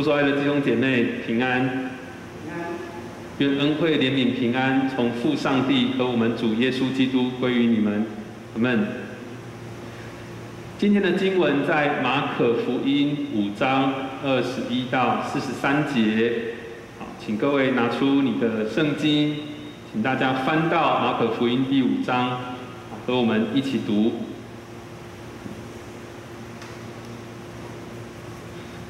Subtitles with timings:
[0.00, 1.90] 主所爱的弟兄姐妹平安，
[3.36, 8.06] 愿恩惠、怜悯、平安从父上帝和我们主耶稣基督归于你们，
[8.54, 8.86] 阿门。
[10.78, 13.92] 今天的经文在马可福音五章
[14.24, 16.32] 二十一到四十三节，
[16.98, 19.36] 好，请各位拿出你的圣经，
[19.92, 22.40] 请大家翻到马可福音第五章，
[23.06, 24.12] 和我们一起读。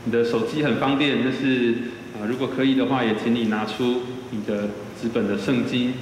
[0.04, 1.74] 你的手机很方便，但是
[2.14, 4.68] 啊，如果可以的话，也请你拿出你的
[5.00, 5.92] 纸本的圣经。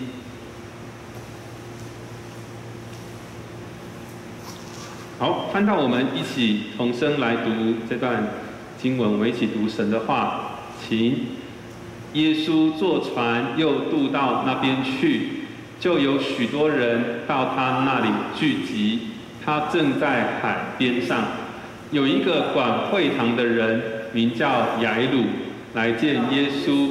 [5.19, 7.51] 好，翻到我们一起同声来读
[7.91, 8.29] 这段
[8.81, 11.39] 经文，我们一起读神的话，请。
[12.15, 15.43] 耶稣坐船又渡到那边去，
[15.79, 19.09] 就有许多人到他那里聚集，
[19.45, 21.27] 他正在海边上。
[21.91, 25.25] 有一个管会堂的人，名叫雅鲁，
[25.75, 26.91] 来见耶稣，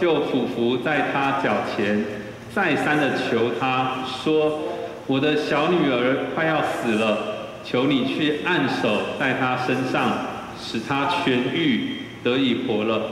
[0.00, 2.04] 就俯伏在他脚前，
[2.54, 4.60] 再三的求他说
[5.06, 10.18] ：“我的小女儿快要死了，求你去按手在她身上，
[10.60, 13.02] 使她痊愈，得以活了。”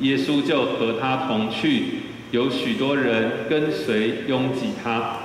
[0.00, 2.00] 耶稣就和他同去，
[2.32, 5.18] 有许多人跟随拥挤他。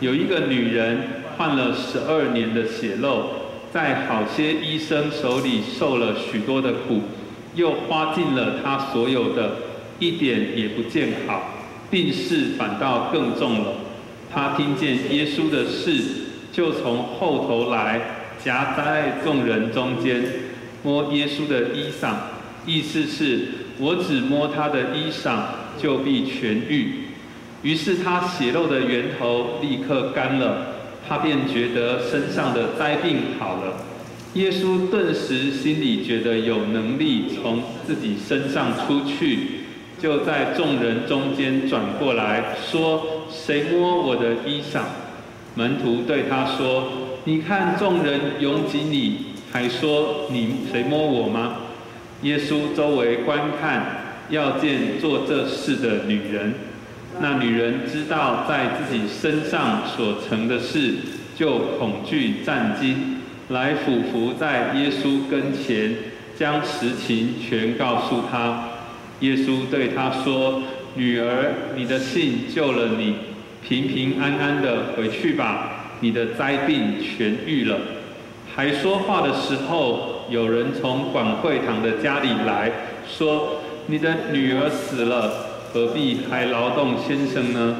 [0.00, 3.43] 有一个女人患了十二年的血漏。
[3.74, 7.00] 在好些医生手里受了许多的苦，
[7.56, 9.56] 又花尽了他所有的，
[9.98, 11.42] 一点也不见好，
[11.90, 13.72] 病势反倒更重了。
[14.32, 16.04] 他听见耶稣的事，
[16.52, 18.00] 就从后头来，
[18.38, 20.22] 夹在众人中间，
[20.84, 22.12] 摸耶稣的衣裳，
[22.64, 23.48] 意思是
[23.80, 25.46] 我只摸他的衣裳，
[25.82, 27.06] 就必痊愈。
[27.62, 30.73] 于是他血肉的源头立刻干了。
[31.08, 33.84] 他便觉得身上的灾病好了，
[34.34, 39.60] 耶稣顿时心里觉得有能力从自己身上出去，
[40.00, 44.80] 就在众人中间转过来说：“谁摸我的衣裳？”
[45.56, 46.88] 门徒对他说
[47.24, 51.58] ：“你看众人拥挤你，还说你谁摸我吗？”
[52.22, 56.54] 耶稣周围观看，要见做这事的女人。
[57.20, 60.94] 那女人知道在自己身上所成的事，
[61.36, 65.96] 就恐惧战惊，来俯伏在耶稣跟前，
[66.36, 68.64] 将实情全告诉他。
[69.20, 70.62] 耶稣对他说
[70.96, 73.14] ：“女儿，你的信救了你，
[73.66, 77.78] 平平安安的回去吧，你的灾病痊愈了。”
[78.54, 82.70] 还说话的时候，有人从管会堂的家里来
[83.08, 87.74] 说：“你的女儿死了。”何必还劳动先生呢？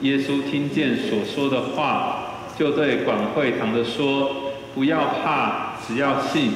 [0.00, 6.52] 耶稣听见所说的话，就对管会堂的说：“不要怕，只要信。”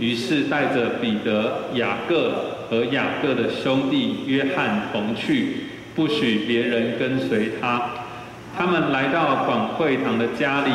[0.00, 7.90] 于是带着彼得、雅各和雅各的兄弟约翰同去，不许别人跟随他。
[8.56, 10.70] 他们来到广会堂的家里，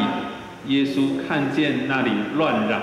[0.67, 2.79] 耶稣看见那里乱嚷，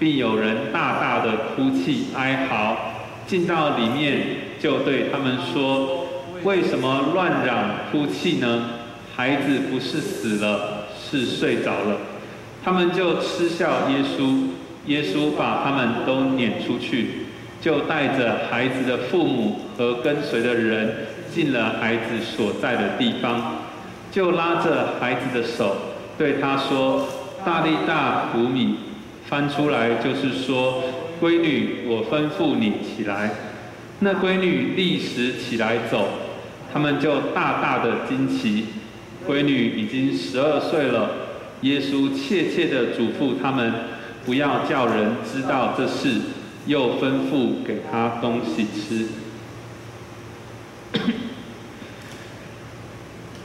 [0.00, 2.76] 并有人大大的哭泣哀嚎，
[3.24, 4.26] 进到里面，
[4.58, 6.06] 就对他们说。
[6.44, 8.70] 为什么乱嚷哭泣呢？
[9.14, 11.96] 孩子不是死了，是睡着了。
[12.64, 14.48] 他们就嗤笑耶稣。
[14.86, 17.26] 耶稣把他们都撵出去，
[17.60, 23.56] 就带着孩子的父母和跟随的人进了孩子所在的地方，
[24.10, 25.76] 就拉着孩子的手，
[26.16, 27.06] 对他说
[27.44, 28.76] ：“大力大苦米。”
[29.28, 30.82] 翻出来就是说
[31.20, 33.30] ：“闺女，我吩咐你起来。”
[34.00, 36.08] 那闺女立时起来走。
[36.72, 38.66] 他们就大大的惊奇，
[39.26, 41.10] 闺女已经十二岁了。
[41.62, 43.72] 耶稣切切的嘱咐他们，
[44.24, 46.20] 不要叫人知道这事，
[46.66, 49.08] 又吩咐给他东西吃。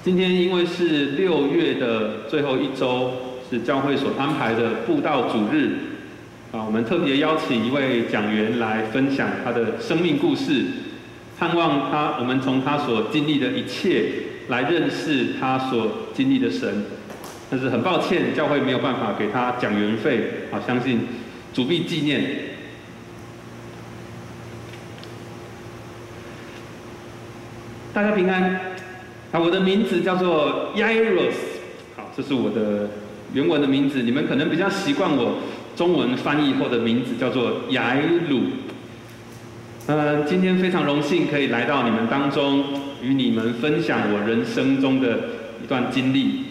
[0.03, 3.13] 今天因为是六月的最后一周，
[3.49, 5.71] 是教会所安排的布道主日，
[6.51, 10.65] 啊，我们特别邀请一位讲员来分享他的生命故事。
[11.43, 14.13] 盼望他，我们从他所经历的一切
[14.47, 16.85] 来认识他所经历的神。
[17.51, 20.47] 但是很抱歉，教会没有办法给他讲缘费。
[20.49, 21.01] 好，相信
[21.53, 22.23] 主必纪念。
[27.93, 28.61] 大家平安。
[29.33, 31.33] 啊，我的名字叫做 Yairus。
[31.97, 32.89] 好，这是我的
[33.33, 34.01] 原文的名字。
[34.01, 35.39] 你们可能比较习惯我
[35.75, 37.97] 中文翻译后的名字叫做雅
[38.29, 38.43] 鲁。
[39.85, 42.63] 呃，今天非常荣幸可以来到你们当中，
[43.01, 45.19] 与你们分享我人生中的
[45.61, 46.45] 一段经历。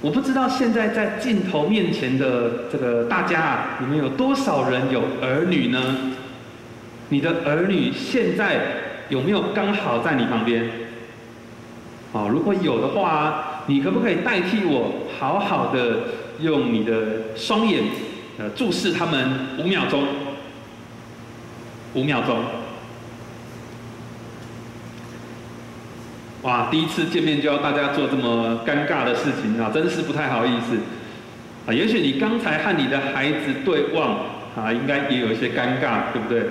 [0.00, 5.80] 我不知道现在在镜头面前的这个大家啊，你们有多少人有儿女呢？
[7.10, 8.62] 你的儿女现在
[9.08, 10.68] 有没有刚好在你旁边？
[12.10, 15.98] 哦，如果有的话，你可不可以代替我，好好的
[16.40, 17.84] 用你的双眼，
[18.38, 19.30] 呃，注视他们
[19.60, 20.02] 五秒钟？
[21.96, 22.36] 五秒钟。
[26.42, 30.76] 哇，第一次见面就要大家做这么尴尬的事情啊，真是不太好意思。
[31.66, 34.18] 啊，也许你刚才和你的孩子对望，
[34.54, 36.44] 啊，应该也有一些尴尬，对不对？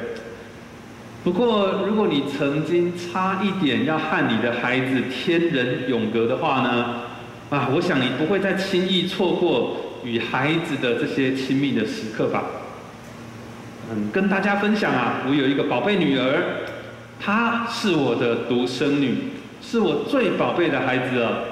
[1.24, 7.02] 不过，如果你曾经差一点要和你的孩子天人永隔的话呢，
[7.50, 12.44] 啊，我想你不会再轻易错过与孩子的这些亲密的时刻吧。
[14.12, 16.42] 跟大家分享啊，我有一个宝贝女儿，
[17.20, 19.16] 她是我的独生女，
[19.62, 21.44] 是我最宝贝的孩子了。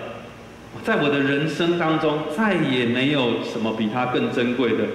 [0.83, 4.85] 在我的人生当中，再也没有什么比她更珍贵的。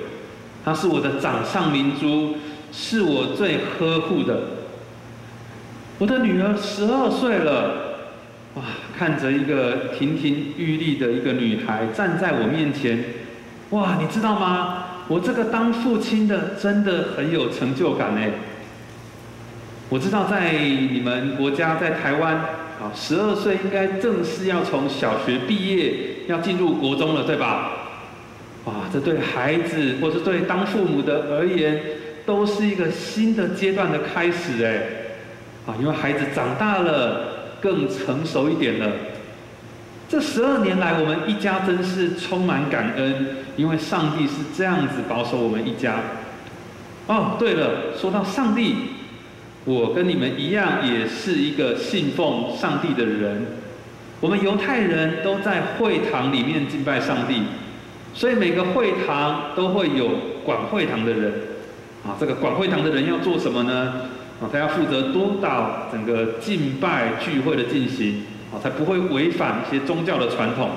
[0.65, 2.37] 她是我的掌上明珠，
[2.73, 4.41] 是我最呵护的。
[5.99, 7.99] 我的女儿十二岁了，
[8.55, 8.63] 哇！
[8.99, 13.05] 看着一个亭亭玉立的一个女孩站在我面前，
[13.71, 13.97] 哇！
[14.01, 14.78] 你知道吗？
[15.09, 18.31] 我这个当父亲的真的很有成就感哎。
[19.89, 25.95] 我知道在你们国家，在台湾，啊，十二岁应该正式要从小学毕业，
[26.27, 27.73] 要进入国中了，对吧？
[28.67, 28.75] 哇！
[28.93, 31.81] 这对孩子或是对当父母的而言，
[32.27, 34.83] 都是一个新的阶段的开始哎。
[35.67, 38.93] 啊，因为孩子长大了，更成熟一点了。
[40.09, 43.27] 这十二年来，我们一家真是充满感恩，
[43.59, 45.97] 因为上帝是这样子保守我们一家。
[47.07, 48.75] 哦，对了，说到上帝，
[49.67, 53.47] 我跟你们一样，也是一个信奉上帝的人。
[54.21, 57.43] 我们犹太人都在会堂里面敬拜上帝，
[58.15, 60.09] 所以每个会堂都会有
[60.43, 61.33] 管会堂的人。
[62.07, 64.09] 啊，这个管会堂的人要做什么呢？
[64.41, 68.23] 啊，他要负责督导整个敬拜聚会的进行，
[68.63, 70.71] 才不会违反一些宗教的传统。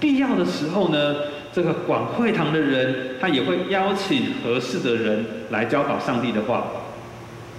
[0.00, 1.16] 必要的时候呢，
[1.52, 6.64] 这个广会堂的人，他也会邀请合适的人来教导上帝的话。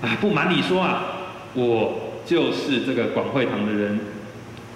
[0.01, 1.05] 啊，不瞒你说啊，
[1.53, 3.99] 我就是这个广会堂的人。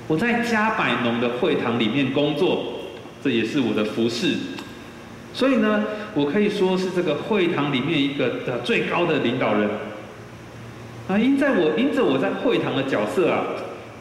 [0.08, 2.80] 我在加百农的会堂里面工作，
[3.24, 4.36] 这也是我的服饰。
[5.34, 5.84] 所以呢，
[6.16, 9.70] 我可以说是这个会堂里面一个的最高的领导人。
[11.08, 13.44] 啊，因在我因着我在会堂的角色啊，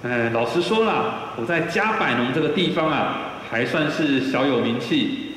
[0.03, 5.33] 呃，老实说啦，我在加百农这个地方啊，还算是小有名气，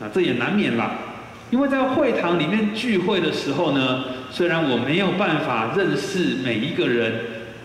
[0.00, 0.92] 啊，这也难免啦。
[1.50, 7.12] 因为在会堂里面聚会的时候呢，虽然我没有办法认识每一个人，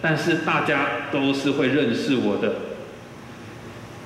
[0.01, 2.53] 但是大家都是会认识我的。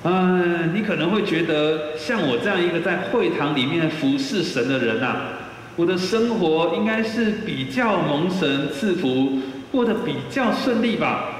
[0.04, 5.32] 嗯，你可能会觉得像我这样一个在会堂里面服侍神的人啊。
[5.74, 9.40] 我的生活应该是比较蒙神赐福，
[9.70, 11.35] 过得比较顺利吧。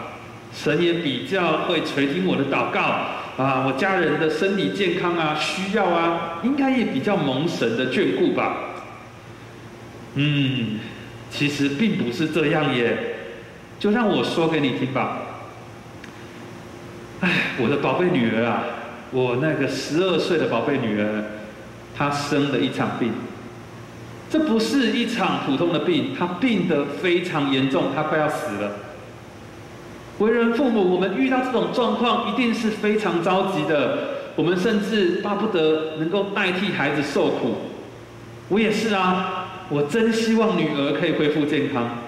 [0.57, 2.81] 神也比较会垂听我的祷告
[3.37, 8.57] 啊，我家人的身体健康啊，需要啊，应该也比较蒙神的眷顾吧。
[10.15, 10.81] 嗯，
[11.31, 13.17] 其实并不是这样耶，
[13.79, 15.19] 就让我说给你听吧。
[17.21, 18.65] 哎，我的宝贝女儿啊，
[19.11, 21.25] 我那个十二岁的宝贝女儿，
[21.95, 23.13] 她生了一场病。
[24.31, 28.73] 这不是一场普通的病，她病得非常严重，她快要死了。
[30.19, 33.99] 为人父母，我们遇到这种状况，一定是非常着急的。
[34.35, 37.57] 我们甚至巴不得能够代替孩子受苦。
[38.49, 41.99] 我也是啊，我真希望女儿可以恢复健康。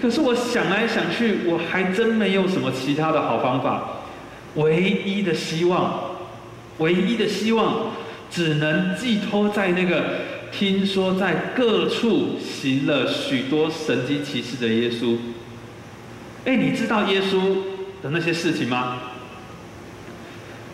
[0.00, 4.02] 可是我想来想去，我还真没有什么其他的好方法。
[4.56, 6.16] 唯一的希望，
[6.78, 7.92] 唯一的希望，
[8.30, 10.04] 只能寄托在那个。
[10.52, 15.16] 听说在各处行了许多神迹奇事的耶稣，
[16.44, 17.38] 哎，你知道耶稣
[18.02, 18.98] 的那些事情吗？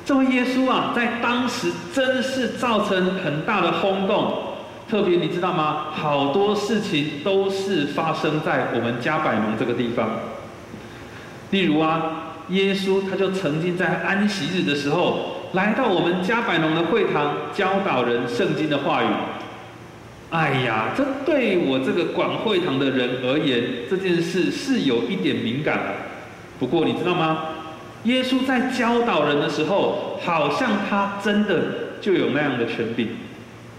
[0.05, 4.45] 这位耶稣啊，在当时真是造成很大的轰动。
[4.89, 5.89] 特别你知道吗？
[5.93, 10.09] 好多事情都是发生在我们加百农这个地方。
[11.51, 19.07] 例如啊，耶稣他就曾经在安息日的时候，来到我们加百农的会堂，教导人圣经的话语。
[20.31, 25.95] 哎呀，这对我这个管会堂的人而言，这件事是有一点敏感的。
[26.59, 27.39] 不过你知道吗？
[28.05, 33.09] 耶稣在教导人的时候，好像他真的就有那样的权柄，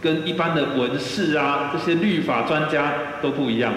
[0.01, 3.72] 跟一般的文士啊这些律法专家都不一样。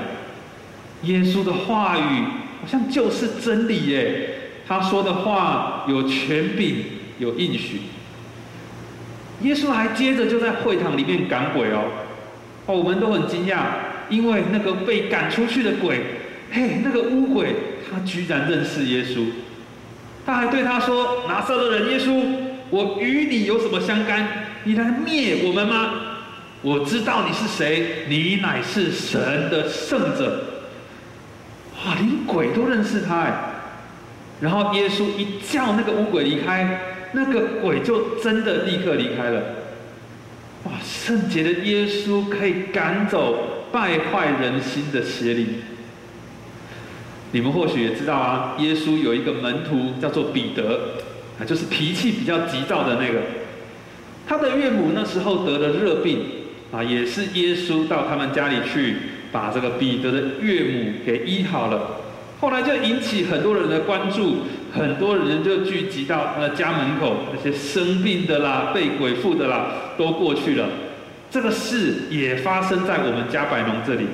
[1.02, 2.24] 耶稣的话语
[2.60, 4.30] 好像就是真理耶，
[4.66, 6.76] 他说的话有权柄，
[7.18, 7.82] 有应许。
[9.42, 11.84] 耶稣还接着就在会堂里面赶鬼哦。
[12.66, 13.58] 哦，我们都很惊讶，
[14.08, 16.00] 因为那个被赶出去的鬼，
[16.50, 17.54] 嘿，那个污鬼，
[17.90, 19.26] 他居然认识耶稣，
[20.24, 22.22] 他还对他说：“拿撒勒人耶稣，
[22.70, 24.28] 我与你有什么相干？
[24.64, 25.94] 你来灭我们吗？
[26.62, 30.44] 我知道你是谁，你乃是神的圣者。”
[31.84, 33.32] 哇，连鬼都认识他哎！
[34.40, 36.78] 然后耶稣一叫那个乌鬼离开，
[37.10, 39.42] 那个鬼就真的立刻离开了。
[40.64, 45.46] 哇，圣洁的耶稣可以赶走败坏人心的邪灵。
[47.32, 50.96] 你们或许也知道啊，耶稣有一个门徒叫做彼得，
[51.40, 53.20] 啊，就是脾气比较急躁的那个。
[54.26, 56.20] 他的岳母那时候得了热病，
[56.70, 58.96] 啊，也是耶稣到他们家里去。
[59.32, 62.02] 把这个彼得的岳母给医好了，
[62.38, 64.40] 后来就引起很多人的关注，
[64.72, 69.66] 很多人就聚集到他的家门口，那些生病的啦、被鬼附的啦，
[69.98, 70.66] 都过去了。
[71.30, 74.06] 这个事也发生在我们加百农这里。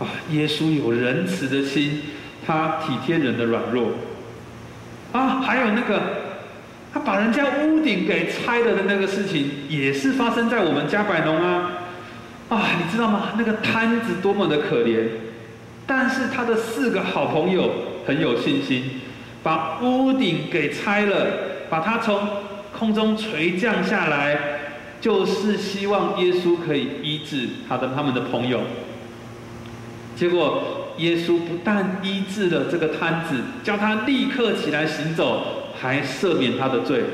[0.00, 2.02] 啊，耶稣有仁慈的心，
[2.44, 3.92] 他体贴人的软弱。
[5.12, 6.00] 啊，还有那个，
[6.92, 11.70] 他把人家屋顶给拆了的那个事情，也是发生在我们加百农啊。
[12.48, 13.28] 啊，你知道吗？
[13.38, 15.06] 那个摊子多么的可怜，
[15.86, 17.70] 但是他的四个好朋友
[18.06, 19.00] 很有信心，
[19.44, 21.26] 把屋顶给拆了，
[21.70, 22.18] 把它从
[22.76, 24.36] 空中垂降下来，
[25.00, 28.62] 就是希望耶稣可以医治他的他们的朋友。
[30.16, 37.04] 结果耶稣不但医治了这个摊子，叫他立刻起来行走，还赦免他的罪。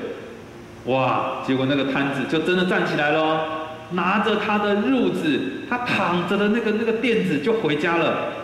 [0.87, 1.43] 哇！
[1.47, 3.59] 结果那个摊子就真的站起来了。
[3.93, 8.40] 拿着他的褥子，他躺着的那个那个垫子就回家了。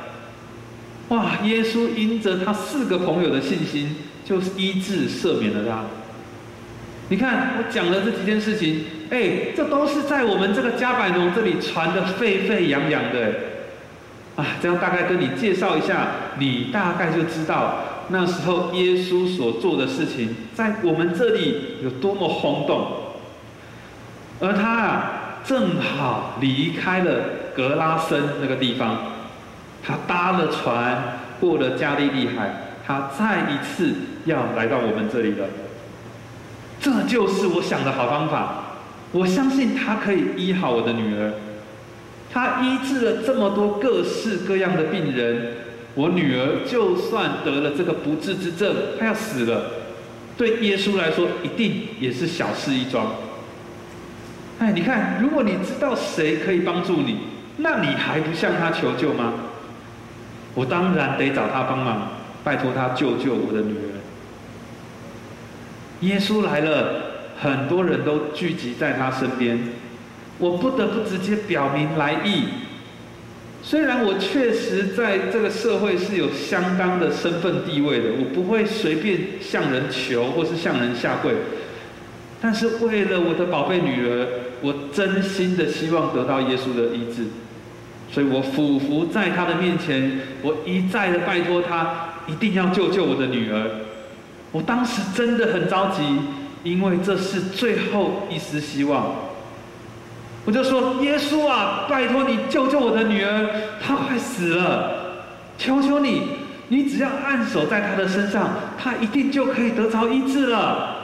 [1.08, 1.38] 哇！
[1.44, 3.94] 耶稣因着他四个朋友的信心，
[4.25, 5.84] 就是医治赦免了他。
[7.10, 13.34] 你看我讲了这几件事情，哎，这都是在我们这个加百农这里传的沸沸扬扬的。
[14.34, 16.08] 啊，这样大概跟你介绍一下，
[16.40, 22.88] 你大概就知道那时候耶稣所做的事情，在我们这里有多么轰动。
[24.40, 25.22] 而他啊。
[25.46, 27.12] 正好离开了
[27.54, 29.12] 格拉森那个地方，
[29.86, 32.50] 他搭了船过了加利利海，
[32.84, 35.46] 他再一次要来到我们这里了。
[36.80, 38.64] 这就是我想的好方法，
[39.12, 41.32] 我相信他可以医好我的女儿。
[42.32, 45.54] 他医治了这么多各式各样的病人，
[45.94, 49.70] 我女儿就算得了这个不治之症，她要死了，
[50.36, 53.14] 对耶稣来说一定也是小事一桩。
[54.58, 57.18] 哎，你看，如果你知道谁可以帮助你，
[57.58, 59.32] 那你还不向他求救吗？
[60.56, 62.08] 我当然得找他帮忙，
[62.42, 64.02] 拜托他救救我的女儿。
[66.00, 69.60] 耶稣来了，很多人都聚集在他身边，
[70.38, 72.46] 我不得不直接表明来意。
[73.62, 81.34] 虽然我确实在这个社会是有相当的身份地位的，我不会随便向人求或是向人下跪，
[82.40, 84.26] 但是为了我的宝贝女儿。
[84.62, 87.26] 我真心的希望得到耶稣的医治，
[88.10, 93.70] 所以我俯伏在他的面前，我一再的拜托他，一定要救救我的女儿。
[94.52, 96.02] 我当时真的很着急，
[96.62, 99.06] 因为这是最后一丝希望。
[100.46, 103.50] 我就说：“耶稣啊，拜托你救救我的女儿，
[103.82, 105.25] 她快死了，
[105.58, 106.22] 求求你，
[106.68, 110.95] 你只要按手在她的身上，她一定就可以得着医治了。”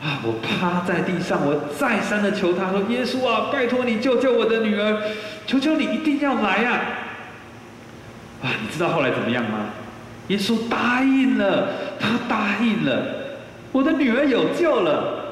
[0.00, 0.22] 啊！
[0.22, 5.02] 我趴在地上，我再三的求他说：“耶稣啊，拜托你救救我的女儿，
[5.46, 6.80] 求求你一定要来啊！”
[8.42, 9.70] 啊，你知道后来怎么样吗？
[10.28, 13.02] 耶稣答应了，他答应了，
[13.72, 15.24] 我的女儿有救了。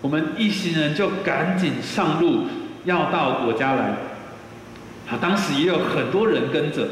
[0.00, 2.46] 我们一行人就赶紧上路，
[2.84, 3.94] 要到我家来。
[5.08, 6.88] 啊，当时也有很多人跟着，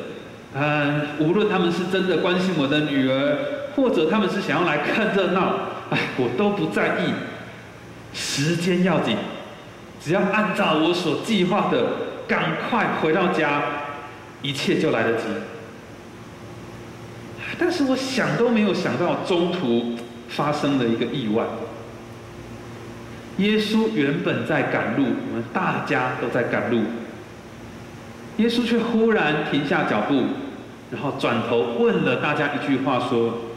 [0.54, 3.38] 嗯，无论他们是真的关心我的女儿，
[3.74, 5.69] 或者他们是想要来看热闹。
[5.90, 7.12] 哎， 我都不在意，
[8.14, 9.16] 时间要紧，
[10.00, 11.85] 只要按照我所计划的，
[12.28, 13.62] 赶快回到家，
[14.40, 15.25] 一切就来得及。
[17.59, 19.97] 但是我想都没有想到，中途
[20.28, 21.44] 发生了一个意外。
[23.38, 26.82] 耶稣原本在赶路，我们大家都在赶路，
[28.37, 30.23] 耶稣却忽然停下脚步，
[30.92, 33.50] 然后转头问了大家一句话说。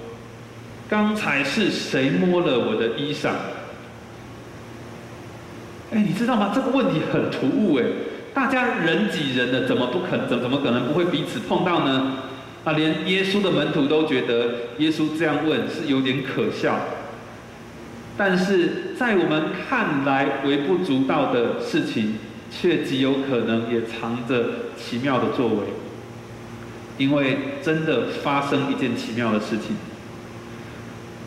[0.89, 3.29] 刚才是谁摸了我的衣裳？
[5.91, 6.51] 哎，你知道吗？
[6.53, 7.83] 这个问题很突兀哎！
[8.33, 10.27] 大家人挤人的，怎么不肯？
[10.27, 12.17] 怎怎么可能不会彼此碰到呢？
[12.63, 16.79] 啊，连耶稣的门徒都觉得耶稣这样问是有点可笑。
[18.17, 22.15] 但是在我们看来微不足道的事情，
[22.51, 24.45] 却极有可能也藏着
[24.77, 25.55] 奇妙的作为，
[26.97, 29.75] 因为真的发生一件奇妙的事情。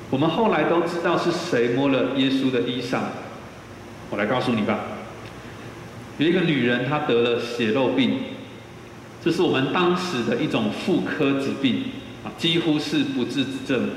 [0.08, 3.00] 我们后来都知道是谁摸了耶稣的衣裳，
[4.10, 4.78] 我来告诉你吧。
[6.18, 8.18] 有一个女人，她得了血肉病，
[9.22, 11.86] 这是我们当时的一种妇科疾病
[12.25, 13.90] 啊，几乎是不治之症。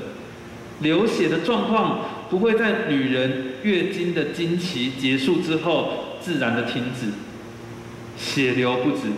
[0.80, 7.12] 流血的状况不会在女人月经的经期结束之后自然的停止，
[8.16, 9.12] 血流不止，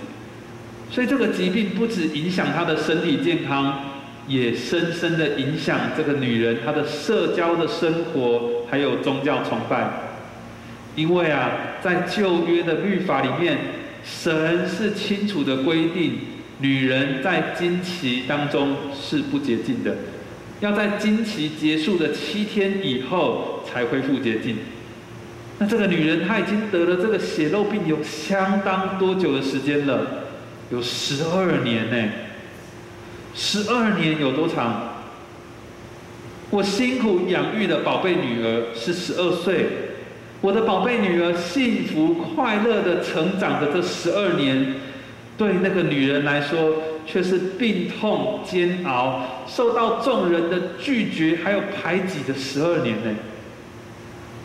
[0.91, 3.92] 所以这个疾病不止影响她的身体健康。
[4.29, 9.91] 也深深的影响这个女人她的社交的生活，还有宗教崇拜。
[10.95, 11.51] 因为啊，
[11.83, 13.59] 在旧约的律法里面，
[14.05, 16.19] 神是清楚的规定，
[16.59, 19.97] 女人在经期当中是不洁净的，
[20.61, 24.59] 要在经期结束的七天以后才恢复洁净。
[25.59, 30.25] 那这个女人她已经得了这个血肉病有相当多久的时间了？
[30.71, 32.13] 有十二年呢。
[33.35, 34.89] 十二年有多长？
[36.51, 39.67] 我辛苦养育的宝贝女儿是十二岁，
[40.43, 44.75] 我的宝贝女儿幸福快乐的成长的这十二年，
[45.39, 46.75] 对那个女人来说
[47.07, 53.11] 却是病痛煎熬、受到众人的拒绝还有排挤的十二年呢。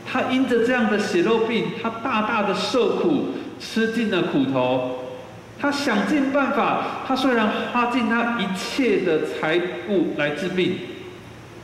[0.10, 4.97] 她因着这样的血肉病，她大大的受苦，吃尽了苦头。
[5.60, 9.60] 他想尽办法，他虽然花尽他一切的财
[9.90, 10.78] 物来治病，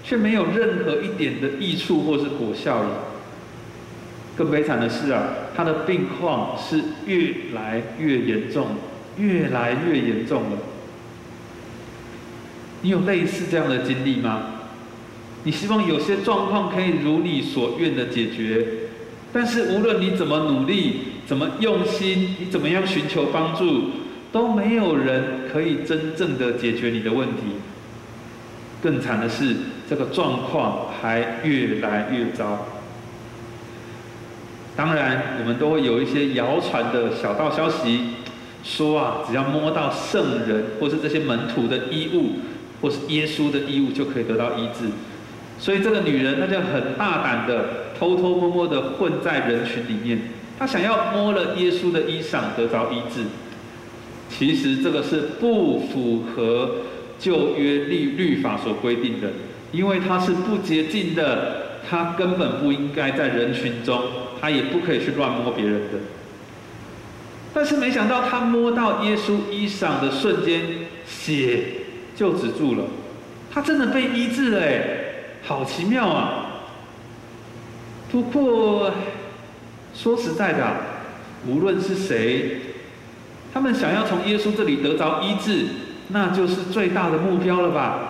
[0.04, 2.90] 却没有任何一点的益处或是果效了。
[4.36, 8.70] 更悲惨的是啊，他的病况是越来越严重，
[9.18, 10.58] 越来越严重了。
[12.82, 14.46] 你有类似这样的经历吗？
[15.44, 18.66] 你希望有些状况可以如你所愿的解决，
[19.32, 21.13] 但是无论你怎么努力。
[21.26, 22.36] 怎么用心？
[22.40, 23.92] 你怎么样寻求帮助？
[24.32, 27.58] 都没有人可以真正的解决你的问题。
[28.82, 29.56] 更惨的是，
[29.88, 32.66] 这个状况还越来越糟。
[34.76, 38.16] 当然，我们都会有一些谣传的小道消息，
[38.64, 42.40] 说啊，只要摸到圣人或是这些门徒的衣物，
[42.82, 44.88] 或是耶稣的衣物，就可以得到医治。
[45.60, 50.20] 所以这个女人，她就很大胆的偷偷摸摸的混在人群里面。
[50.58, 53.26] 他想要摸了耶稣的衣裳得着医治，
[54.30, 56.76] 其实这个是不符合
[57.20, 59.30] 旧约律律法所规定的，
[59.72, 64.02] 因为他是不洁净的，他根本不应该在人群中，
[64.40, 66.00] 他也不可以去乱摸别人的。
[67.54, 70.62] 但是没想到他摸到耶稣衣裳的瞬间，
[71.06, 71.64] 血
[72.16, 72.84] 就止住了，
[73.52, 74.88] 他真的被医治了，哎，
[75.44, 76.46] 好奇妙啊！
[78.12, 78.92] 不过。
[79.94, 80.76] 说实在的，
[81.48, 82.58] 无论是谁，
[83.54, 85.66] 他们想要从耶稣这里得着医治，
[86.10, 88.10] 那就是最大的目标了吧？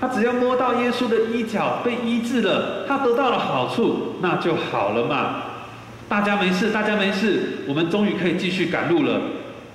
[0.00, 5.42] 他只要摸到耶稣的衣角被医治了，他得到了好处，那就好了嘛。
[6.08, 9.20] 大家没事，大家没事，我们终于可以继续赶路了。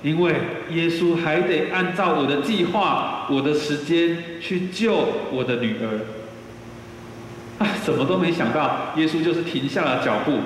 [0.02, 0.34] 因为
[0.70, 6.00] 耶稣还得按照我的计划、我的时间去救我的女儿。
[7.58, 10.38] 啊，怎么都没想到，耶稣就是停下了脚步。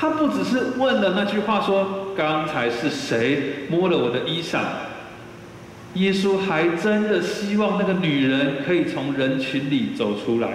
[0.00, 4.60] 他不只是问了那句话说：“刚才是谁摸了我的衣裳？”
[5.94, 10.50] 耶稣还真的希望那个女人可以从人群里走出来。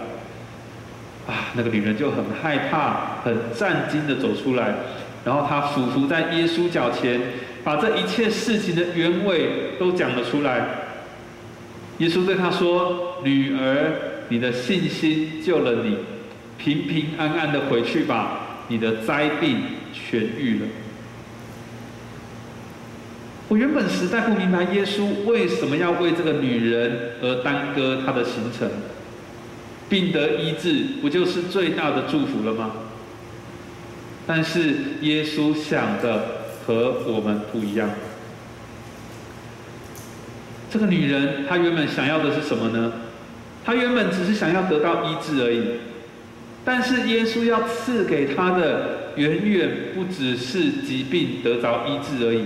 [1.27, 4.75] 啊，那个女人就很害怕、很战惊的走出来，
[5.25, 7.19] 然后她俯伏在耶稣脚前，
[7.65, 10.65] 把这一切事情的原委都讲了出来。
[11.97, 13.91] 耶稣对她说：“女儿，
[14.29, 15.97] 你的信心救了你，
[16.57, 19.61] 平平安安的回去吧。”你的灾病
[19.93, 20.67] 痊愈了。
[23.49, 28.69] 我原本实在不明白耶稣为什么要为这个女人而耽搁她的行程。
[29.89, 32.71] 病得医治，不就是最大的祝福了吗？
[34.25, 37.89] 但是耶稣想的和我们不一样。
[40.71, 42.93] 这个女人她原本想要的是什么呢？
[43.63, 45.63] 她原本只是想要得到医治而已。
[46.65, 52.41] 但是耶稣要赐给他的远远不只是疾病得着医治而已。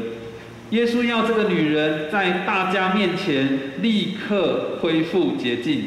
[0.71, 3.47] 耶稣要这个女人在大家面前
[3.81, 5.83] 立刻恢复洁净。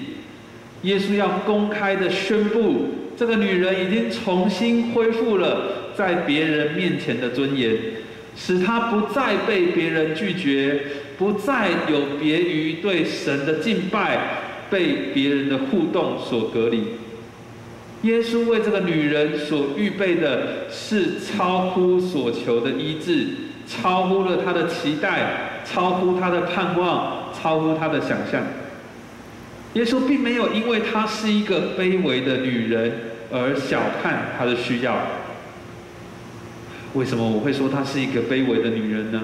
[0.83, 7.77] 耶稣要公开的宣布，这个女人已经重新恢复了在别人面前的尊严，
[8.35, 10.81] 使她不再被别人拒绝，
[11.19, 14.19] 不再有别于对神的敬拜
[14.71, 16.83] 被别人的互动所隔离。
[18.02, 23.26] 耶稣为这个女人所预备的是超乎所求的医治，
[23.66, 28.42] 超乎了他的期待，超乎他的盼望，超乎他的想象。
[29.74, 32.92] 耶稣并没有因为她是一个卑微的女人
[33.30, 34.96] 而小看她的需要。
[36.94, 39.22] 为什么我会说她是一个卑微的女人呢？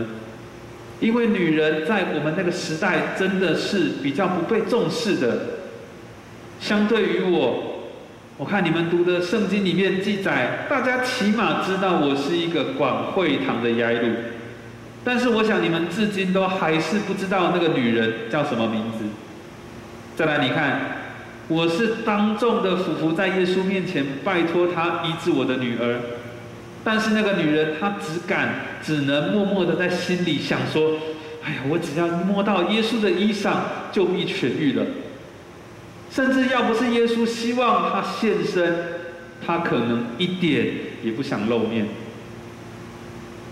[1.00, 5.38] 因为女人在我们那个时代真的是比较不被重视的。
[6.60, 7.75] 相对于我，
[8.38, 14.09] 我看你们读的圣经里面记载，大家起码知道我是一个管会堂的耶路，
[15.03, 19.07] 但是我想你们至今都还是不知道那个女人叫什么名字。
[20.14, 20.81] 再来，你看，
[21.49, 25.99] 我是当众的俯伏在耶稣面前，拜托他医治我的女儿。
[26.85, 28.51] 但是那个女人，她只敢，
[28.83, 30.92] 只能默默的在心里想说
[31.42, 33.55] ：“哎呀，我只要摸到耶稣的衣裳，
[33.90, 34.85] 就必痊愈了。”
[36.11, 38.75] 甚至要不是耶稣希望她现身，
[39.45, 40.66] 她可能一点
[41.03, 41.87] 也不想露面。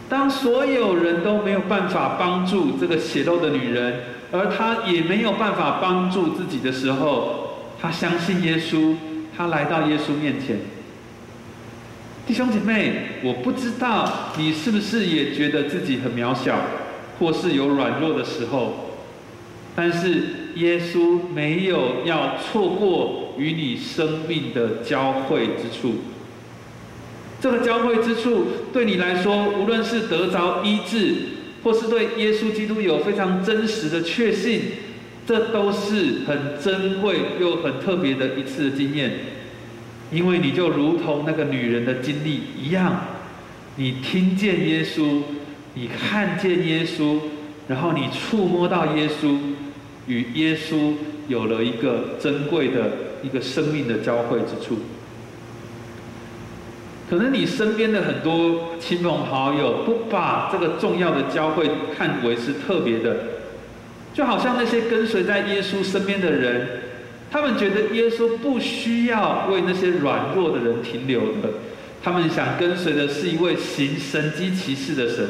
[0.08, 4.00] 当所有人都没有办法帮助这个血肉的女人，
[4.32, 8.94] 而她也没有办法帮助自己的时候，她相信耶稣，
[9.36, 10.58] 她来到耶稣面前。
[12.26, 16.56] 弟兄姐妹，我不知道你是不是也觉得自己很渺小，
[17.18, 18.94] 或是有软弱的时候，
[19.76, 25.96] 但是耶稣没有要错过与你生命的交汇之处。
[27.40, 31.14] 这个交汇之处对你来说，无论是得着医治，
[31.62, 34.62] 或是对耶稣基督有非常真实的确信，
[35.26, 39.12] 这都是很珍贵又很特别的一次经验。
[40.10, 43.04] 因为你就如同那个女人的经历一样，
[43.76, 45.22] 你听见耶稣，
[45.74, 47.18] 你看见耶稣，
[47.68, 49.36] 然后你触摸到耶稣，
[50.06, 50.94] 与耶稣
[51.28, 54.78] 有了一个珍贵的一个生命的交汇之处。
[57.08, 63.16] 可能你身边的很多亲朋好友不把这个重要的交汇看为是特别的，
[64.14, 66.80] 就好像那些跟随在耶稣身边的人。
[67.30, 71.50] 他们觉得耶稣不需要为那些软弱的人停留的，
[72.02, 75.28] 他们想跟随的是一位行神机骑士的神。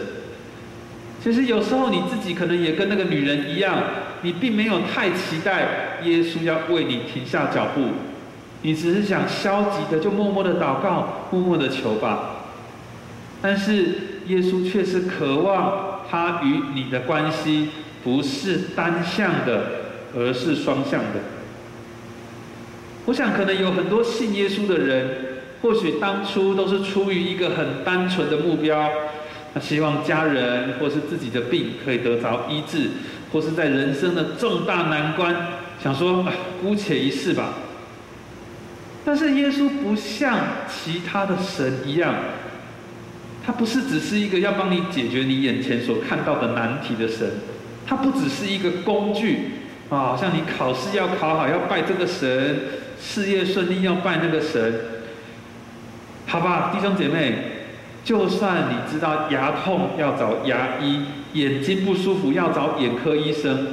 [1.25, 3.79] 其实有时候你自己可能也跟那个女人一样，
[4.21, 7.81] 你并没有太期待耶稣要为你停下脚步，
[8.61, 12.45] 你只是想消极的就默默的祷告，默默的求吧。
[13.41, 17.71] 但是耶稣却是渴望他与你的关系
[18.03, 19.67] 不是单向的，
[20.15, 21.21] 而是双向的。
[23.07, 25.09] 我想，可能有很多信耶稣的人，
[25.63, 28.91] 或许当初都是出于一个很单纯的目标，
[29.55, 32.91] 他希望家人或是自己的病可以得着医治，
[33.33, 35.35] 或是在人生的重大难关，
[35.83, 37.55] 想说啊姑且一试吧。
[39.05, 40.39] 但是耶稣不像
[40.69, 42.15] 其他的神一样，
[43.47, 47.31] 他不是只是一个要帮你解决你眼前所看到的难题的神，
[47.87, 49.53] 他不只是一个工具
[49.89, 52.57] 啊，好像你考试要考好要拜这个神。
[52.97, 54.81] 事业顺利要拜那个神，
[56.27, 57.54] 好吧，弟兄姐妹，
[58.05, 61.01] 就算你知道牙痛要找牙医，
[61.33, 63.67] 眼睛不舒服要找眼科医生，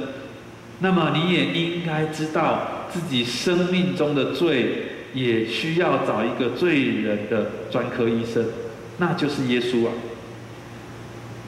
[0.78, 8.42] 那么你也应该知道自己生命中的罪也需要找一个罪人的专科医生，
[8.96, 9.92] 那就是耶稣啊。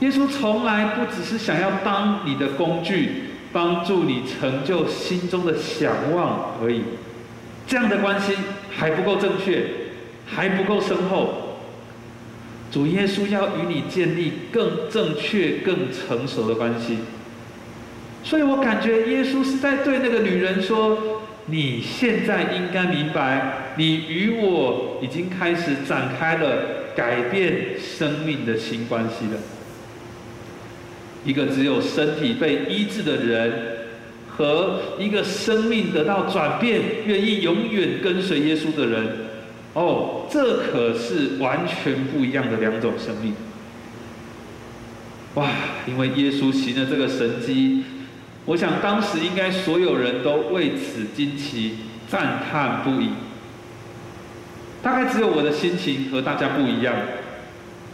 [0.01, 6.83] 耶稣从来不只是想要当你的工具，帮助你成就心中的想望而已。
[7.67, 8.35] 这样的关系
[8.71, 9.65] 还不够正确，
[10.27, 11.44] 还不够深厚。
[12.75, 16.99] 主耶稣要与你建立更正确、更成熟的关系。
[18.25, 29.41] 所以我感觉耶稣是在对那个女人说：“你现在应该明白，你与我已经开始展开了改变生命的新关系了。
[31.25, 33.53] 一个只有身体被医治的人。”
[34.37, 39.07] 和一个生命得到转变、愿意永远跟随耶稣的人，
[39.75, 43.35] 哦，这可是完全不一样的两种生命。
[45.35, 45.49] 哇！
[45.87, 47.85] 因为耶稣行了这个神迹，
[48.45, 53.11] 我想当时应该所有人都为此惊奇、赞叹不已。
[54.81, 56.95] 大概只有我的心情和大家不一样，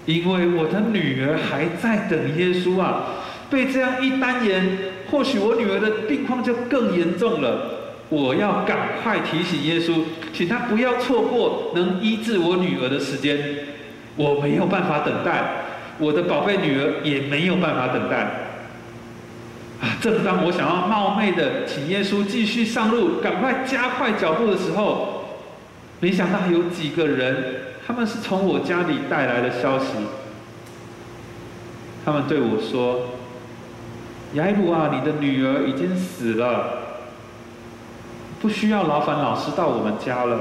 [0.05, 3.05] 因为我的女儿还在等耶稣啊！
[3.49, 4.79] 被这样一单言。
[5.11, 7.80] 或许我女儿的病况就更严重了，
[8.11, 10.03] 我要赶快提醒耶稣，
[10.35, 13.39] 请他不要错过能医治我女儿的时间。
[14.17, 15.65] 我没有办法等待，
[15.99, 18.17] 我的宝贝女儿也没有办法等待。
[19.81, 19.97] 啊！
[19.99, 25.39] 正当我想要冒昧的请耶稣继续上路，赶快加快脚步的时候，
[26.01, 27.55] 没想到有几个人，
[27.87, 29.87] 他们是从我家里带来的消息。
[32.05, 33.13] 他们对我说
[34.35, 36.80] ：“雅鲁啊，你的女儿已经死了，
[38.41, 40.39] 不需要劳烦老师到我们家了。”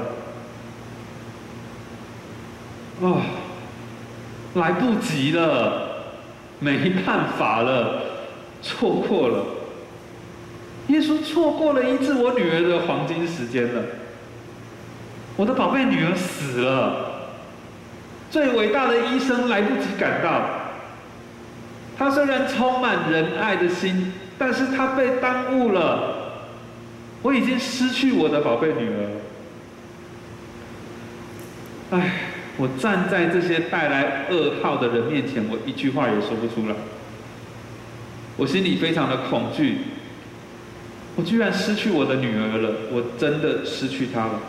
[3.01, 3.21] 哦，
[4.55, 6.03] 来不及了，
[6.59, 8.01] 没办法了，
[8.61, 9.45] 错过了。
[10.87, 13.81] 耶稣错过了医治我女儿的黄金时间了。
[15.37, 17.29] 我的宝贝女儿死了，
[18.29, 20.41] 最伟大的医生来不及赶到。
[21.97, 26.18] 他虽然充满仁爱的心，但是他被耽误了。
[27.21, 29.09] 我已经失去我的宝贝女儿。
[31.91, 32.11] 唉，
[32.57, 36.75] 我站在这些带来噩耗的人面前，我一句话也说不出来。
[38.37, 39.79] 我心里非常的恐惧。
[41.15, 44.39] 我居然失去我的女儿了，我真的失去她了。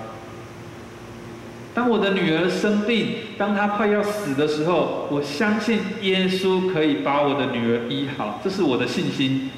[1.75, 9.51] 当我的女儿生病，当她快要死的时候，我相信耶稣可以把我的女儿医好，这是我的信心，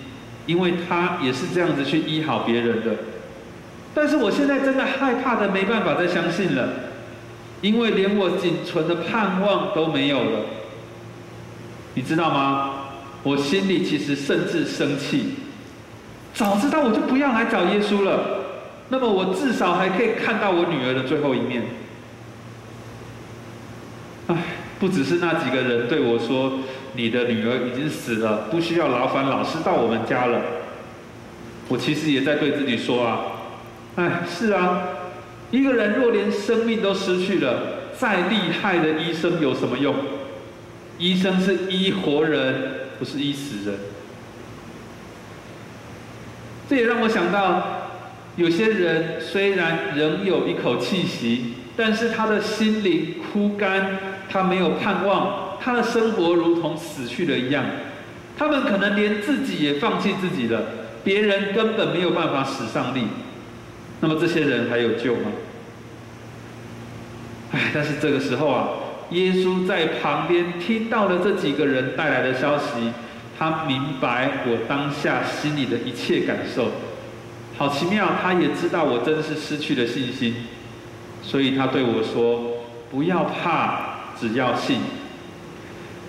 [0.46, 2.92] 因为他也是这样子去医好别人的。
[3.94, 6.68] 但是我现在真的害怕的没办法再相信了，
[7.60, 10.40] 因为连我仅存的盼望都没有了。
[11.94, 12.70] 你知道吗？
[13.24, 15.34] 我心里其实甚至生气，
[16.34, 18.40] 早知道我就不要来找耶稣了，
[18.88, 21.62] 那么我至少还可以看到我女儿的最后一面。
[24.26, 24.36] 唉，
[24.80, 26.58] 不只是那几个人对我说
[26.94, 30.40] ：“你的女儿已经死了，不需要劳烦老师到我们家了。”
[31.68, 33.20] 我其实也在对自己说啊，
[33.96, 34.82] 唉，是啊，
[35.50, 39.94] 一个人若连生命都失去了，再厉害的医生有什么用？
[40.98, 42.54] 医生是医活人，
[42.98, 43.78] 不是医死人。
[46.68, 47.90] 这也让我想到，
[48.36, 53.98] 有些人虽然仍有一口气息，但是他的心灵枯干。
[54.30, 57.64] 他没有盼望，他的生活如同死去了一样。
[58.36, 60.62] 他们可能连自己也放弃自己了，
[61.04, 63.06] 别人根本没有办法使上力。
[64.00, 65.30] 那么这些人还有救吗？
[67.52, 68.68] 哎，但是这个时候啊，
[69.10, 72.90] 耶稣在旁边听到了这几个人带来的消息，
[73.38, 76.72] 他明白我当下心里的一切感受。
[77.58, 80.34] 好奇妙，他也知道我真的是失去了信心，
[81.22, 84.78] 所以他对我说：“不要怕。”只要信，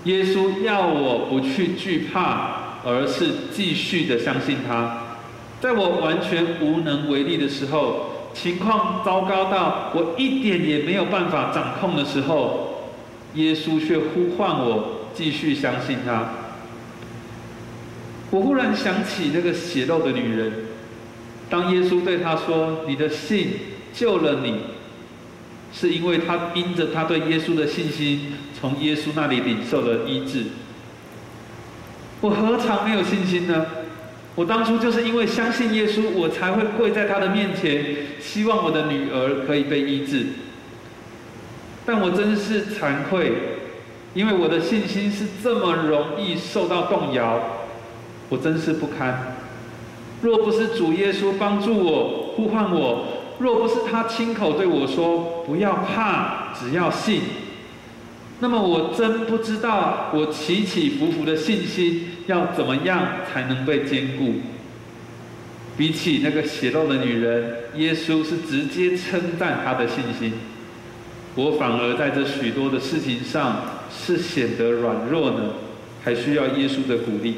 [0.05, 4.99] 耶稣要我不去惧怕，而是继续的相信他。
[5.61, 12.91] 在我完全无能为力的时候，情况糟糕到我一点也没有办法掌控的时候，
[13.35, 16.33] 耶稣却呼唤我继续相信他。
[18.29, 20.51] 我忽然想起那个血肉的女人，
[21.49, 23.51] 当耶稣对她说：“你的信
[23.93, 24.55] 救了你。”
[25.73, 30.43] 是因为他因着他对耶稣的信心，从耶稣那里领受了医治。
[32.21, 33.65] 我何尝没有信心呢？
[34.35, 37.83] 我当初就是因为相信耶稣，我才会跪在他的面前，
[38.21, 40.27] 希望我的女儿可以被医治。
[41.85, 43.33] 但我真是惭愧，
[44.13, 47.67] 因为我的信心是这么容易受到动摇，
[48.29, 49.35] 我真是不堪。
[50.21, 53.22] 若不是主耶稣帮助我，呼唤我。
[53.39, 57.21] 若不是他亲口对我说“不要怕，只要信”，
[58.39, 64.35] 那么我真不知道我起起伏伏的信心要怎么样才能被坚固。
[65.75, 70.33] 比起那个血肉的女人，耶稣是直接称赞她的信心，
[71.35, 75.53] 我反而在这许多的事情上是显得软弱呢，
[76.03, 77.37] 还需要耶稣的鼓励。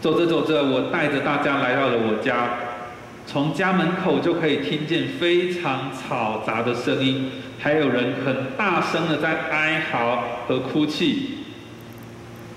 [0.00, 2.71] 走着走着，我带着大家来到了我家。
[3.26, 11.38] 从家门口就可以听见非常嘈杂的声音，还有人很大声的在哀嚎和哭泣。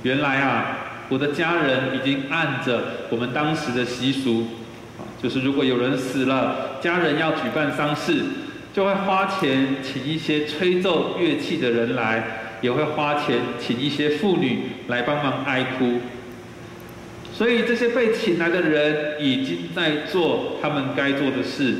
[0.03, 0.77] 原来啊，
[1.09, 4.47] 我的家人已经按着我们当时的习俗，
[5.21, 8.23] 就是如果有人死了，家人要举办丧事，
[8.73, 16.01] 就会花钱请一些吹奏乐器的人来，也会花钱请一些妇女来帮忙哀哭。
[17.35, 21.75] 所以这些被请来的人已经在做他们该做的事，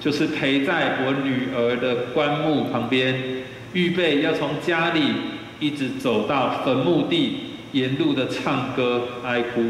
[0.00, 3.14] 就是陪在我女儿的棺木旁边，
[3.74, 5.02] 预备要从家里
[5.60, 7.36] 一直走到坟墓地，
[7.70, 9.66] 沿路的唱歌哀哭。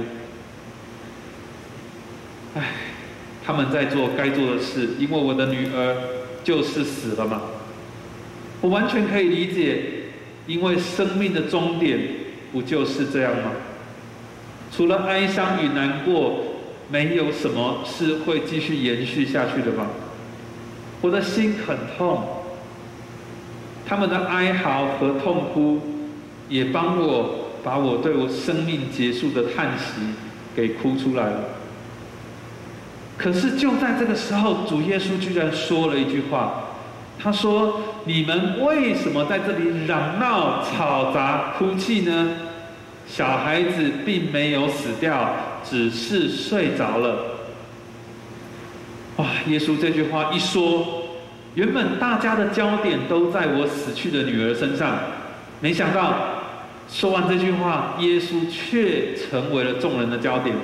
[2.55, 2.73] 唉，
[3.45, 5.95] 他们在做该做的事，因为我的女儿
[6.43, 7.43] 就是死了嘛。
[8.63, 9.83] 我完全可以理解，
[10.47, 12.01] 因为生命的终点
[12.51, 13.53] 不就是这样吗？
[14.75, 16.39] 除了哀伤与难过，
[16.91, 19.87] 没有什么是会继续延续下去的吧？
[21.03, 22.23] 我的心很痛，
[23.87, 25.81] 他们的哀嚎和痛哭，
[26.49, 30.01] 也帮我把我对我生命结束的叹息
[30.57, 31.41] 给哭出来了。
[33.19, 36.65] 可是就在这个时候，主耶稣居然说了一句话，
[37.19, 42.31] 他说：“你们为什么在这里嚷闹、吵杂、哭泣呢？
[43.07, 45.35] 小孩子并没有死掉，
[45.65, 47.39] 只是睡着了。”
[49.17, 49.27] 哇！
[49.47, 51.03] 耶稣这句话一说，
[51.55, 54.99] 原本大家的焦点都在我死去的女儿身上，
[55.61, 56.15] 没想到
[56.89, 60.57] 说完这句话，耶稣却成为了众人的焦点。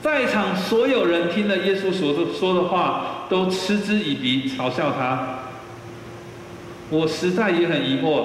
[0.00, 5.40] 在场所有人听了耶稣所说的话，都嗤之以鼻，嘲笑他。
[6.88, 8.24] 我实在也很疑惑，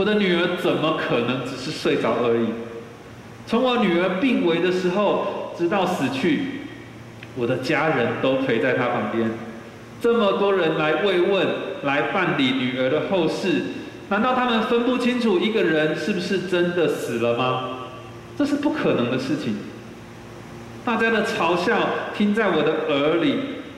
[0.00, 2.46] 我的女儿怎么可能只是睡着而已？
[3.46, 6.62] 从我女儿病危的时候，直到死去。
[7.36, 9.30] 我的家人都陪在她旁边，
[10.00, 11.46] 这么多人来慰问、
[11.82, 13.62] 来办理女儿的后事，
[14.08, 17.64] 难道他们分不清楚一个人是不是真的死了吗？
[18.38, 19.58] 这是不可能的事情。
[20.82, 21.78] 大家的嘲笑
[22.16, 23.32] 听在我的耳里，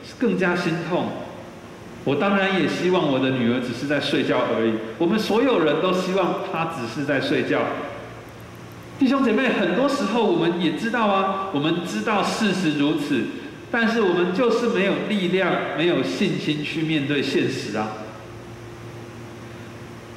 [0.06, 1.08] 是更加心痛。
[2.04, 4.72] 我当然也希望我的女儿只是在睡觉而已。
[4.98, 7.62] 我们所有人都希望她只是在睡觉。
[8.98, 13.24] 弟兄姐妹，很多时候我们也知道啊，我们知道事实如此。
[13.70, 17.88] 但是我们就是没有力量、没有信心去面对现实啊！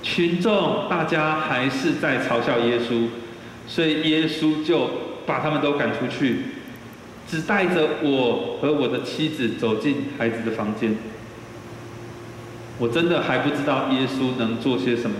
[0.04, 3.08] 群众大家还是在嘲笑耶稣，
[3.66, 4.90] 所以耶稣就
[5.26, 6.40] 把他们都赶出去，
[7.30, 10.96] 只带着我和我的妻子走进孩子的房间。
[12.78, 15.16] 我真的还不知道耶稣能做些什么，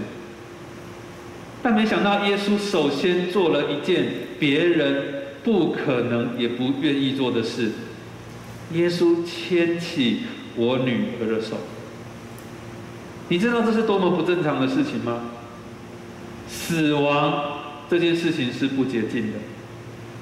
[1.64, 4.06] 但没想到耶稣首先做了一件
[4.40, 7.72] 别人不可能也不愿意做的事。
[8.74, 10.24] 耶稣牵起
[10.56, 11.58] 我女儿的手，
[13.30, 15.22] 你知道这是多么不正常的事情吗？
[16.48, 17.44] 死亡
[17.90, 19.40] 这件事情是不洁净的，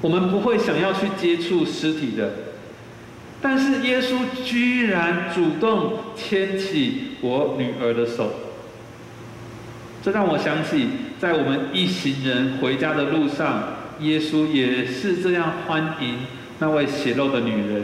[0.01, 2.33] 我们不会想要去接触尸体的，
[3.43, 8.31] 但是耶稣居然主动牵起我女儿的手，
[10.01, 10.87] 这让我想起
[11.19, 16.19] 在我们一行人回家的路上，耶稣也是这样欢迎
[16.59, 17.83] 那位血肉的女人。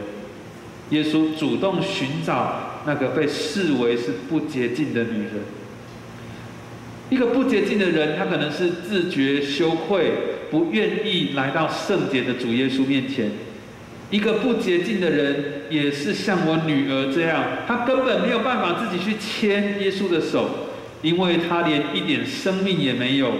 [0.91, 5.34] 耶稣主动寻找那个被视为是不洁净的女人。
[7.10, 10.13] 一个不洁净的人，他可能是自觉羞愧，
[10.50, 13.30] 不愿意来到圣洁的主耶稣面前。
[14.12, 20.69] 一个不洁净的人，也是像我女儿这样，她根本没有办法自己去牵耶稣的手，
[21.02, 23.34] 因为她连一点生命也没有。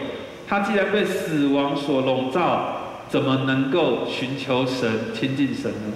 [0.48, 5.94] 她既然被死亡所笼罩，怎么能够寻求神、亲近神呢？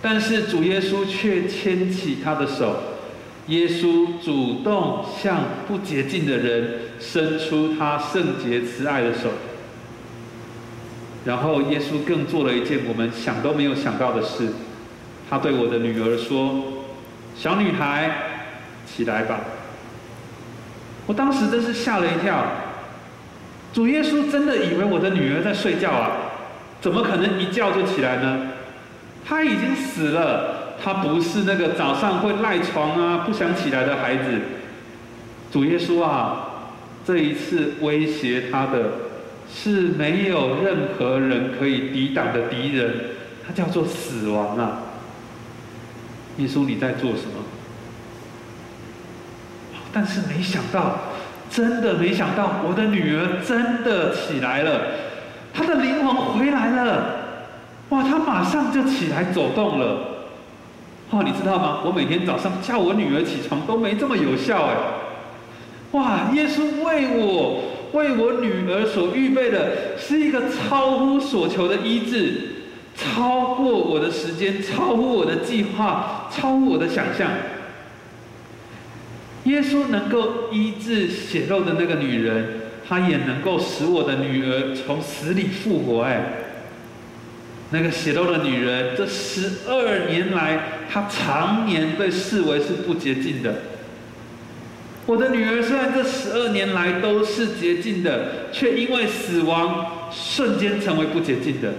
[0.00, 2.76] 但是主耶稣却牵起他的手，
[3.48, 9.30] 耶稣主动向不洁净的人伸出他圣洁慈爱的手，
[11.28, 14.48] 然后耶稣更做了一件我们想都没有想到的事，
[15.28, 16.64] 他对我的女儿说
[17.36, 18.10] ：“小女孩，
[18.86, 19.40] 起来吧。”
[21.04, 22.46] 我当时真是吓了一跳，
[23.74, 26.12] 主耶稣真的以为我的女儿在睡觉啊？
[26.80, 28.46] 怎么可能一觉就起来呢？
[29.22, 34.22] 他已经死了，他不是那个早上会赖床啊、不想起来的孩子。
[35.52, 36.70] 主耶稣啊，
[37.06, 38.92] 这一次威胁他的，
[39.52, 42.94] 是没有任何人可以抵挡的敌人，
[43.46, 44.82] 它叫做死亡啊。
[46.36, 47.44] 耶稣，你在做什么？
[49.92, 50.98] 但是没想到，
[51.50, 54.82] 真的没想到，我的女儿真的起来了，
[55.52, 57.16] 她的灵魂回来了。
[57.88, 60.00] 哇，她马上就起来走动了。
[61.10, 61.80] 哇，你知道吗？
[61.86, 64.76] 我每天早上叫我女儿起床都没这么有效哎。
[65.92, 72.32] 哇，耶稣为我为我女儿所预备的是一个超乎所求的医治，
[72.96, 77.30] 超过我的时间，超乎我的计划，超乎我的想象。
[79.44, 86.44] 耶稣能够医治血肉的那个女人，她也能够使我的女儿从死里复活哎。
[87.70, 93.54] 那个血肉的女人，这十二年来，她常年被视为是不洁净的。
[95.08, 101.72] 我的女儿虽然这十二年来都是洁净的，却因为死亡瞬间成为不洁净的。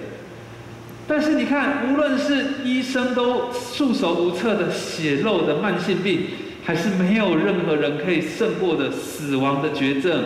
[1.07, 6.21] 但是你看，无论是医生都束手无策的血肉的慢性病，
[6.65, 10.23] 还是没有任何人可以胜过的死亡的绝症，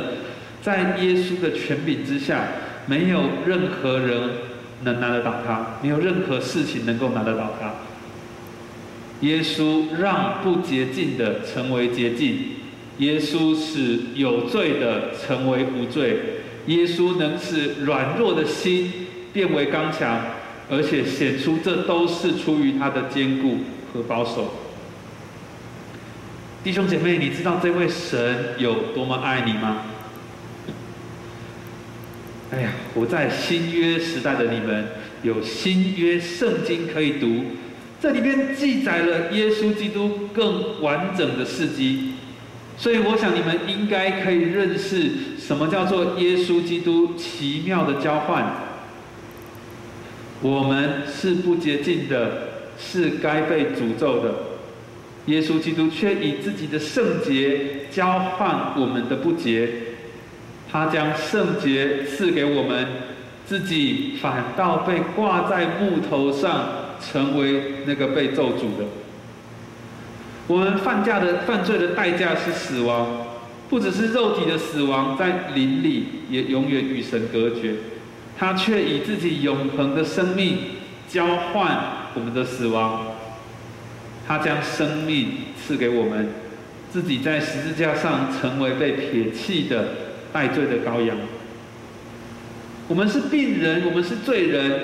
[0.61, 2.47] 在耶稣的权柄之下，
[2.85, 4.29] 没有任何人。
[4.85, 7.71] 能拿得到他，没有任何事情能够拿得到他。
[9.21, 12.37] 耶稣让不洁净的成为洁净，
[13.03, 16.19] 耶稣使有罪的成为无罪，
[16.67, 18.91] 耶稣能使软弱的心
[19.33, 20.21] 变为刚强，
[20.69, 23.57] 而且显出这都是出于他的坚固
[23.91, 24.53] 和保守。
[26.63, 29.81] 弟兄姐妹，你知道这位神有多么爱你吗？
[32.51, 34.87] 哎呀，活在新约时代的你们，
[35.23, 37.43] 有新约圣经可以读，
[37.99, 42.12] 这里边记载了耶稣基督更完整的事迹，
[42.77, 48.53] 所以我想你们应该可以认识什么叫做耶稣基督奇妙的交换。
[50.41, 54.33] 我们是不洁净的，是该被诅咒的，
[55.27, 59.69] 耶稣基督却以自己的圣洁交换我们的不洁。
[60.69, 62.87] 他将圣洁赐给我们，
[63.45, 66.67] 自己反倒被挂在木头上，
[66.99, 68.85] 成为那个被咒诅的。
[70.47, 73.25] 我们犯价的犯罪的代价是死亡，
[73.69, 77.75] 不只是肉体的死亡，在灵里也永远与神隔绝。
[78.37, 80.57] 他却以自己永恒的生命
[81.07, 83.13] 交换我们的死亡。
[84.27, 85.29] 他将生命
[85.61, 86.29] 赐给我们，
[86.91, 89.87] 自己在十字架上成为被撇弃的。
[90.33, 91.15] 带罪的羔羊，
[92.87, 94.79] 我们是病人，我们是罪人，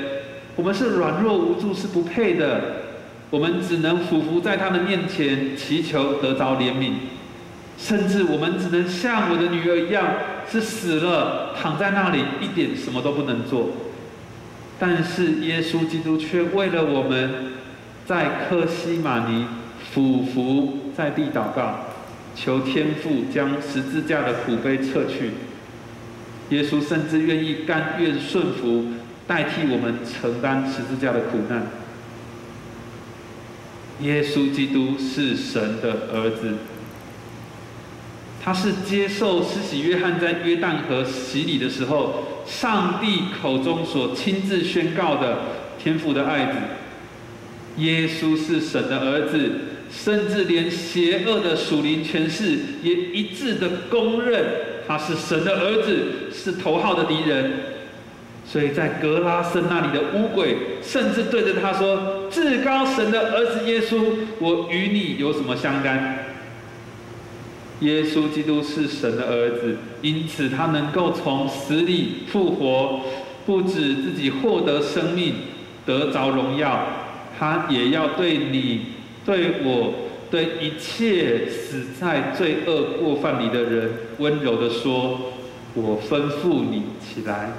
[0.55, 2.78] 我们是软弱无助，是不配的。
[3.29, 6.93] 我们只能俯伏在他的面前，祈求得着怜悯，
[7.77, 10.05] 甚至我们只能像我的女儿一样，
[10.49, 13.69] 是死了，躺在那里，一点什么都不能做。
[14.79, 17.53] 但是耶稣基督却为了我们，
[18.05, 19.45] 在克西玛尼
[19.91, 21.85] 俯伏在地祷告。
[22.35, 25.31] 求天父将十字架的苦悲撤去，
[26.49, 28.85] 耶稣甚至愿意甘愿顺服，
[29.27, 31.67] 代替我们承担十字架的苦难。
[34.01, 36.55] 耶稣基督是神的儿子，
[38.43, 45.39] 他是接受施洗约翰在约旦河洗礼的时候，上帝口中所亲自宣告的
[45.81, 46.57] 天父的爱子。
[47.77, 49.51] 耶稣是神的儿子。
[49.91, 54.45] 甚至连邪恶的属灵权势也一致的公认
[54.87, 57.51] 他是神的儿子，是头号的敌人。
[58.45, 63.97] 所以在格拉森那里的乌鬼，甚至对着他说：“至高神的儿子耶稣，
[64.39, 66.25] 我与你有什么相干？”
[67.81, 73.01] 耶稣基督是神的儿子，因此他能够从死里复活，
[73.45, 75.33] 不止自己获得生命，
[75.85, 76.87] 得着荣耀，
[77.39, 78.81] 他也要对你。
[79.25, 79.93] 对我，
[80.31, 85.33] 对一切死在罪恶过犯里的人，温柔的说
[85.75, 87.51] ：“我吩咐你起来。”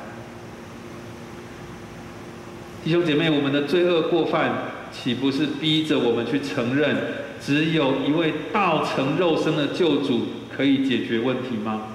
[2.83, 4.53] 弟兄姐妹，我们的罪恶过犯
[4.91, 6.97] 岂不是逼着我们去承认，
[7.39, 11.89] 只有一位道成肉身的救主可以解决问题吗？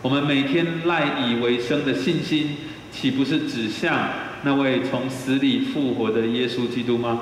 [0.00, 2.56] 我们每天赖以为生的信心，
[2.90, 4.08] 岂不是指向
[4.42, 7.20] 那位从死里复活的耶稣基督吗？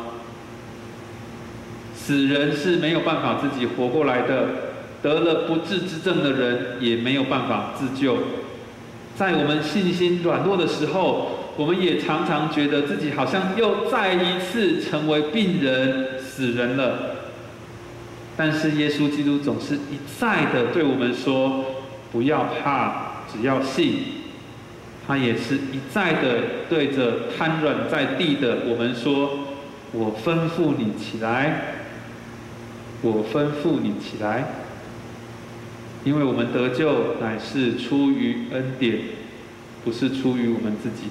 [1.97, 4.47] 死人是没有办法自己活过来的，
[5.03, 8.18] 得了不治之症的人也没有办法自救。
[9.16, 17.16] 在我们信心软弱的时候，我们也常常觉得自己好像又再一次成为病人、死人了。
[18.36, 21.64] 但是耶稣基督总是一再的对我们说
[22.12, 23.96] ：“不要怕，只要信。”
[25.06, 29.40] 他也是一再的对着瘫软在地的我们说
[29.92, 31.74] ：“我吩咐你起来。”
[33.00, 34.44] 我吩咐你起来，
[36.04, 38.98] 因为我们得救乃是出于恩典，
[39.84, 41.06] 不是出于我们自己。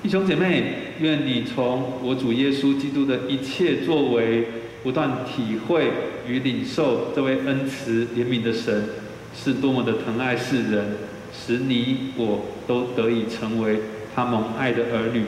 [0.00, 4.46] 弟兄姐妹，愿你从我主耶稣基督的一切作为，
[4.84, 5.90] 不断体会
[6.26, 8.90] 与领受这位恩慈怜悯的神
[9.34, 10.98] 是多么的疼爱世人，
[11.32, 13.80] 使你我都得以成为
[14.14, 15.24] 他蒙爱的儿女。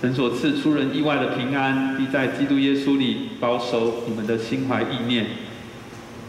[0.00, 5.26] 神所赐出人意外的平安，必在基督耶稣里保守你们的心怀意念。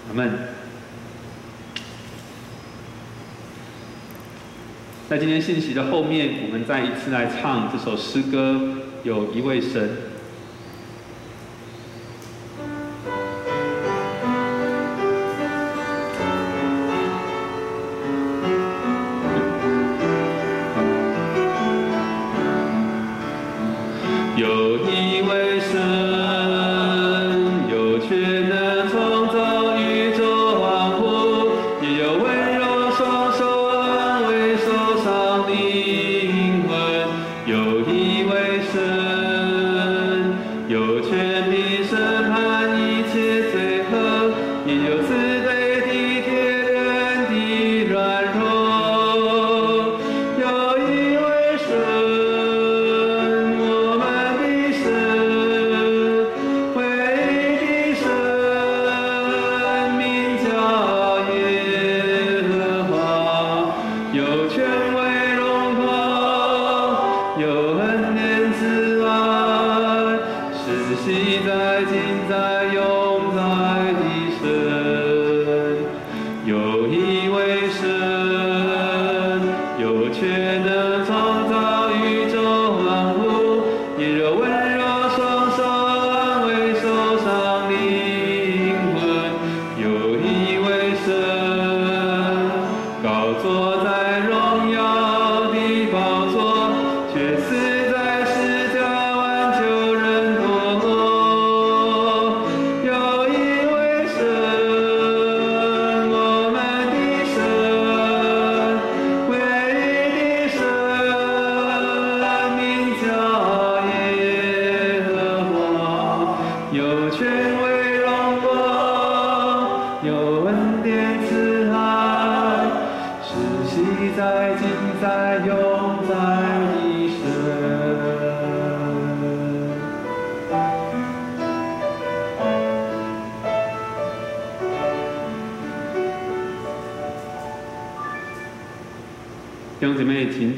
[0.10, 0.34] 阿门。
[5.10, 8.60] 在今天信息的后面，我们再一次来唱这首诗歌。
[9.04, 10.13] 有一位神。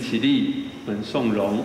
[0.08, 1.65] 起立，本颂荣。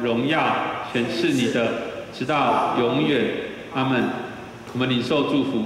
[0.00, 0.56] 荣耀，
[0.92, 1.72] 全是你的，
[2.12, 3.24] 直到永远。
[3.74, 4.04] 阿门。
[4.74, 5.64] 我们领受祝福。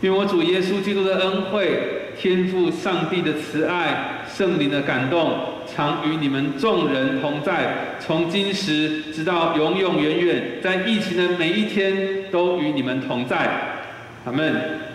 [0.00, 13.86] 愿我主耶稣基督的恩惠、天父上帝的慈爱、圣灵的感动，常与你们众人同在，从今时直到永永远远，在疫情的每一天都与你们同在。
[14.24, 14.85] 阿门。